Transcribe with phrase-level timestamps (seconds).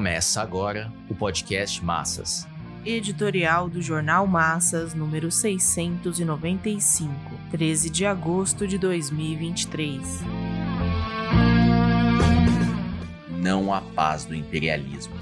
[0.00, 2.48] Começa agora o podcast Massas.
[2.86, 7.12] Editorial do Jornal Massas, número 695,
[7.50, 10.00] 13 de agosto de 2023.
[13.42, 15.12] Não há paz do imperialismo.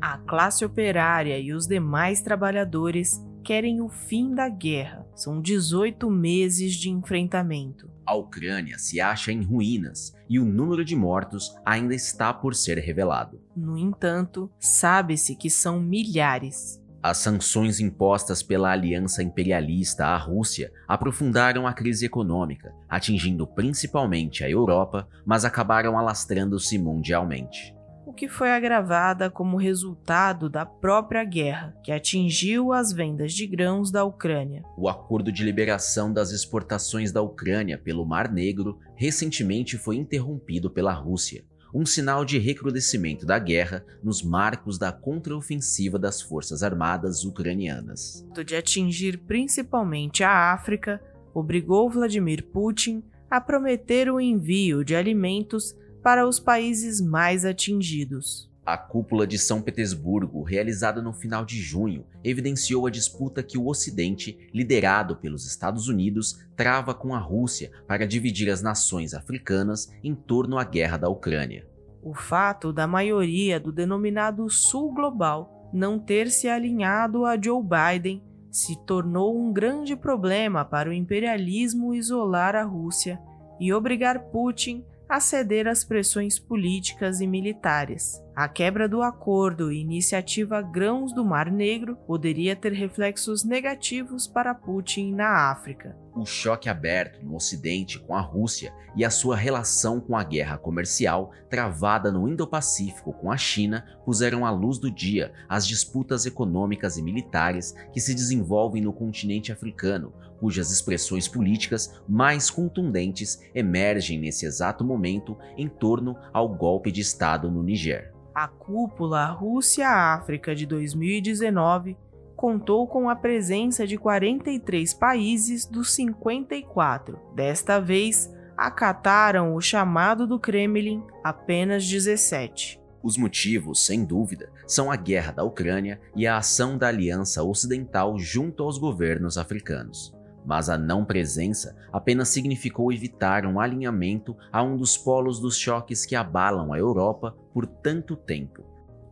[0.00, 5.06] A classe operária e os demais trabalhadores querem o fim da guerra.
[5.14, 7.90] São 18 meses de enfrentamento.
[8.04, 12.76] A Ucrânia se acha em ruínas e o número de mortos ainda está por ser
[12.76, 13.40] revelado.
[13.56, 16.78] No entanto, sabe-se que são milhares.
[17.02, 24.50] As sanções impostas pela aliança imperialista à Rússia aprofundaram a crise econômica, atingindo principalmente a
[24.50, 27.77] Europa, mas acabaram alastrando-se mundialmente
[28.08, 33.90] o que foi agravada como resultado da própria guerra, que atingiu as vendas de grãos
[33.90, 34.62] da Ucrânia.
[34.78, 40.94] O acordo de liberação das exportações da Ucrânia pelo Mar Negro recentemente foi interrompido pela
[40.94, 48.26] Rússia, um sinal de recrudescimento da guerra nos marcos da contraofensiva das forças armadas ucranianas.
[48.42, 50.98] De atingir principalmente a África,
[51.34, 58.48] obrigou Vladimir Putin a prometer o envio de alimentos para os países mais atingidos.
[58.64, 63.66] A cúpula de São Petersburgo, realizada no final de junho, evidenciou a disputa que o
[63.66, 70.14] Ocidente, liderado pelos Estados Unidos, trava com a Rússia para dividir as nações africanas em
[70.14, 71.66] torno à guerra da Ucrânia.
[72.02, 78.22] O fato da maioria do denominado Sul Global não ter se alinhado a Joe Biden
[78.50, 83.18] se tornou um grande problema para o imperialismo isolar a Rússia
[83.58, 88.22] e obrigar Putin a ceder às pressões políticas e militares.
[88.36, 94.54] A quebra do acordo e iniciativa Grãos do Mar Negro poderia ter reflexos negativos para
[94.54, 95.96] Putin na África.
[96.18, 100.58] O choque aberto no Ocidente com a Rússia e a sua relação com a guerra
[100.58, 106.98] comercial travada no Indo-Pacífico com a China puseram à luz do dia as disputas econômicas
[106.98, 114.44] e militares que se desenvolvem no continente africano, cujas expressões políticas mais contundentes emergem nesse
[114.44, 118.12] exato momento em torno ao golpe de Estado no Niger.
[118.34, 121.96] A cúpula Rússia-África de 2019
[122.38, 127.18] contou com a presença de 43 países dos 54.
[127.34, 132.80] Desta vez, acataram o chamado do Kremlin apenas 17.
[133.02, 138.16] Os motivos, sem dúvida, são a guerra da Ucrânia e a ação da Aliança Ocidental
[138.16, 140.16] junto aos governos africanos
[140.46, 146.06] mas a não presença apenas significou evitar um alinhamento a um dos polos dos choques
[146.06, 148.64] que abalam a Europa por tanto tempo.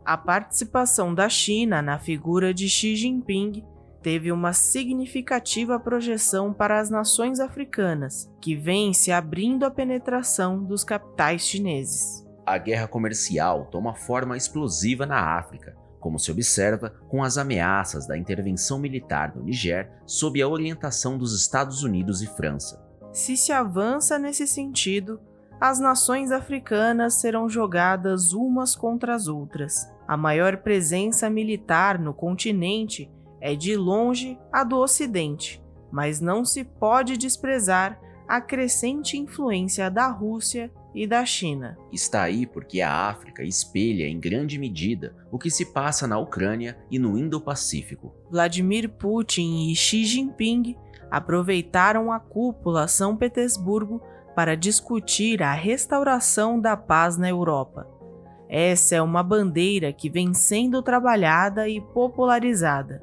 [0.07, 3.65] A participação da China na figura de Xi Jinping
[4.01, 10.85] teve uma significativa projeção para as nações africanas, que vêm se abrindo à penetração dos
[10.85, 12.25] capitais chineses.
[12.47, 18.17] A guerra comercial toma forma explosiva na África, como se observa com as ameaças da
[18.17, 22.81] intervenção militar no Niger sob a orientação dos Estados Unidos e França.
[23.13, 25.19] Se se avança nesse sentido,
[25.61, 29.91] as nações africanas serão jogadas umas contra as outras.
[30.07, 36.63] A maior presença militar no continente é de longe a do Ocidente, mas não se
[36.63, 41.77] pode desprezar a crescente influência da Rússia e da China.
[41.93, 46.77] Está aí porque a África espelha em grande medida o que se passa na Ucrânia
[46.91, 48.15] e no Indo-Pacífico.
[48.31, 50.77] Vladimir Putin e Xi Jinping
[51.11, 54.03] aproveitaram a cúpula São Petersburgo
[54.37, 57.89] para discutir a restauração da paz na Europa.
[58.51, 63.03] Essa é uma bandeira que vem sendo trabalhada e popularizada.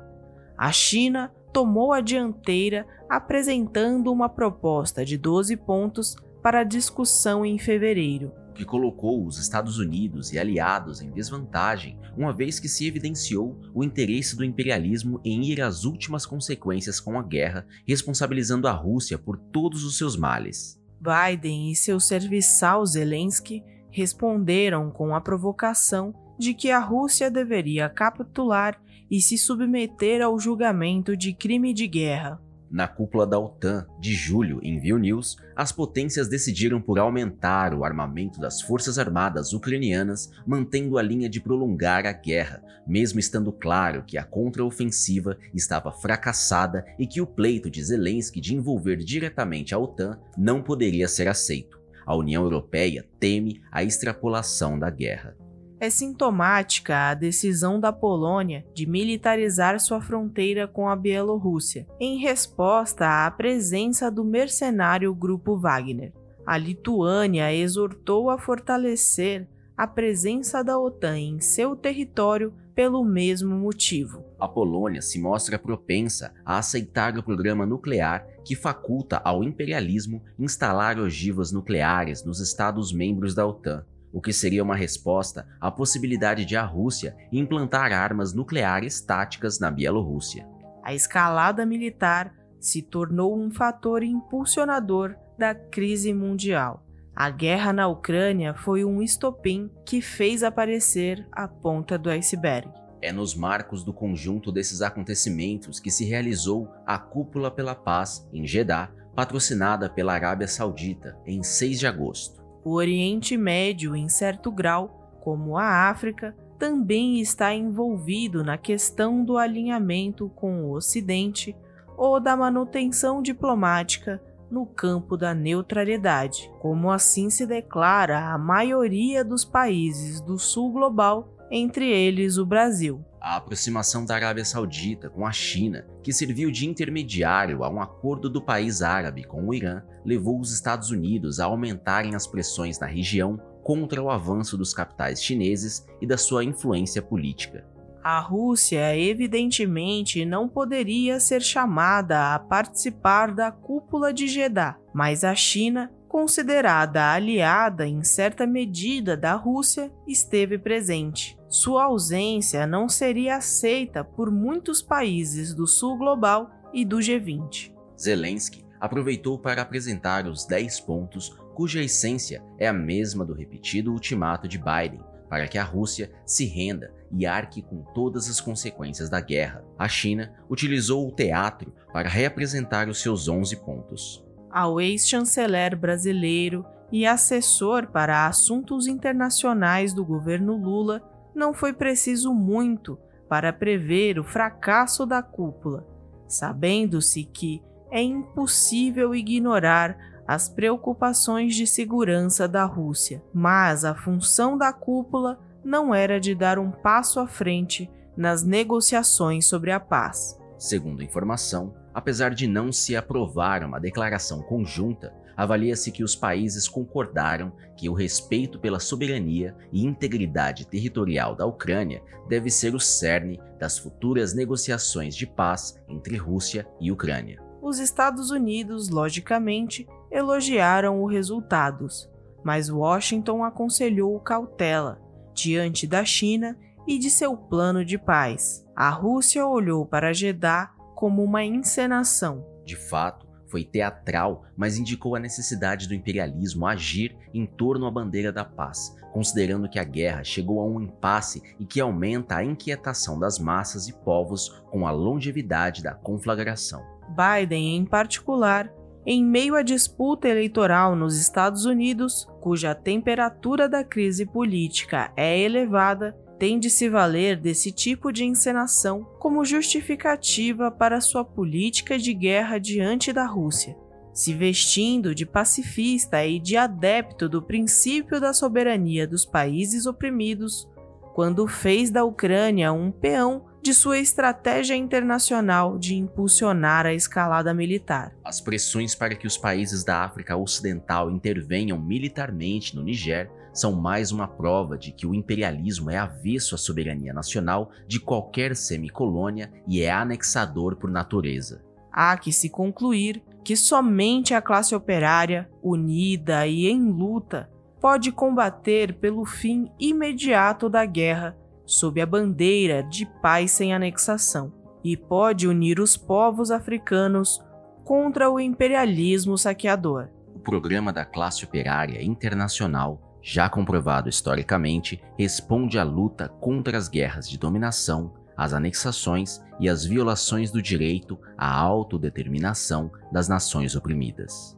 [0.55, 8.31] A China tomou a dianteira apresentando uma proposta de 12 pontos para discussão em fevereiro.
[8.53, 13.83] Que colocou os Estados Unidos e aliados em desvantagem, uma vez que se evidenciou o
[13.83, 19.39] interesse do imperialismo em ir às últimas consequências com a guerra, responsabilizando a Rússia por
[19.39, 20.82] todos os seus males.
[21.03, 28.81] Biden e seu serviçal Zelensky responderam com a provocação de que a Rússia deveria capitular
[29.11, 32.41] e se submeter ao julgamento de crime de guerra.
[32.73, 38.41] Na cúpula da OTAN de julho em Vilnius, as potências decidiram por aumentar o armamento
[38.41, 44.17] das forças armadas ucranianas, mantendo a linha de prolongar a guerra, mesmo estando claro que
[44.17, 50.17] a contraofensiva estava fracassada e que o pleito de Zelensky de envolver diretamente a OTAN
[50.35, 51.79] não poderia ser aceito.
[52.03, 55.37] A União Europeia teme a extrapolação da guerra.
[55.83, 63.25] É sintomática a decisão da Polônia de militarizar sua fronteira com a Bielorrússia, em resposta
[63.25, 66.13] à presença do mercenário Grupo Wagner.
[66.45, 69.45] A Lituânia exortou a fortalecer
[69.75, 74.23] a presença da OTAN em seu território pelo mesmo motivo.
[74.39, 80.97] A Polônia se mostra propensa a aceitar o programa nuclear que faculta ao imperialismo instalar
[80.97, 86.63] ogivas nucleares nos Estados-membros da OTAN, o que seria uma resposta à possibilidade de a
[86.63, 90.47] Rússia implantar armas nucleares táticas na Bielorrússia.
[90.83, 96.85] A escalada militar se tornou um fator impulsionador da crise mundial.
[97.15, 102.69] A guerra na Ucrânia foi um estopim que fez aparecer a ponta do iceberg.
[103.01, 108.47] É nos marcos do conjunto desses acontecimentos que se realizou a Cúpula pela Paz em
[108.47, 112.42] Jeddah, patrocinada pela Arábia Saudita, em 6 de agosto.
[112.63, 119.37] O Oriente Médio, em certo grau, como a África, também está envolvido na questão do
[119.37, 121.55] alinhamento com o Ocidente
[121.97, 129.43] ou da manutenção diplomática no campo da neutralidade, como assim se declara a maioria dos
[129.43, 133.03] países do sul global, entre eles o Brasil.
[133.23, 138.29] A aproximação da Arábia Saudita com a China, que serviu de intermediário a um acordo
[138.29, 142.85] do país árabe com o Irã, levou os Estados Unidos a aumentarem as pressões na
[142.85, 147.65] região contra o avanço dos capitais chineses e da sua influência política.
[148.03, 155.33] A Rússia, evidentemente, não poderia ser chamada a participar da cúpula de Jeddah, mas a
[155.33, 161.41] China, considerada aliada em certa medida da Rússia, esteve presente.
[161.53, 167.71] Sua ausência não seria aceita por muitos países do sul global e do G20.
[167.95, 174.47] Zelensky aproveitou para apresentar os 10 pontos cuja essência é a mesma do repetido ultimato
[174.47, 179.21] de Biden para que a Rússia se renda e arque com todas as consequências da
[179.21, 179.63] guerra.
[179.77, 184.25] A China utilizou o teatro para reapresentar os seus 11 pontos.
[184.49, 192.97] Ao ex-chanceler brasileiro e assessor para assuntos internacionais do governo Lula, não foi preciso muito
[193.27, 195.87] para prever o fracasso da cúpula,
[196.27, 199.97] sabendo-se que é impossível ignorar
[200.27, 206.57] as preocupações de segurança da Rússia, mas a função da cúpula não era de dar
[206.57, 210.39] um passo à frente nas negociações sobre a paz.
[210.57, 217.51] Segundo informação, apesar de não se aprovar uma declaração conjunta, avalia-se que os países concordaram
[217.75, 223.77] que o respeito pela soberania e integridade territorial da Ucrânia deve ser o cerne das
[223.77, 227.41] futuras negociações de paz entre Rússia e Ucrânia.
[227.61, 232.09] Os Estados Unidos, logicamente, elogiaram os resultados,
[232.43, 235.01] mas Washington aconselhou cautela
[235.33, 236.57] diante da China
[236.87, 238.65] e de seu plano de paz.
[238.75, 242.45] A Rússia olhou para Jeddah como uma encenação.
[242.65, 248.33] De fato, foi teatral, mas indicou a necessidade do imperialismo agir em torno à bandeira
[248.33, 253.19] da paz, considerando que a guerra chegou a um impasse e que aumenta a inquietação
[253.19, 256.83] das massas e povos com a longevidade da conflagração.
[257.09, 258.73] Biden, em particular,
[259.05, 266.17] em meio à disputa eleitoral nos Estados Unidos, cuja temperatura da crise política é elevada,
[266.43, 272.57] tem de se valer desse tipo de encenação como justificativa para sua política de guerra
[272.57, 273.77] diante da Rússia,
[274.13, 280.67] se vestindo de pacifista e de adepto do princípio da soberania dos países oprimidos,
[281.15, 288.13] quando fez da Ucrânia um peão de sua estratégia internacional de impulsionar a escalada militar.
[288.21, 294.11] As pressões para que os países da África Ocidental intervenham militarmente no Niger são mais
[294.11, 299.81] uma prova de que o imperialismo é avesso à soberania nacional de qualquer semicolônia e
[299.81, 301.63] é anexador por natureza.
[301.91, 308.95] Há que se concluir que somente a classe operária, unida e em luta, pode combater
[308.95, 314.51] pelo fim imediato da guerra sob a bandeira de paz sem anexação
[314.83, 317.39] e pode unir os povos africanos
[317.83, 320.09] contra o imperialismo saqueador.
[320.33, 327.29] O programa da classe operária internacional, já comprovado historicamente, responde à luta contra as guerras
[327.29, 334.57] de dominação, as anexações e as violações do direito à autodeterminação das nações oprimidas.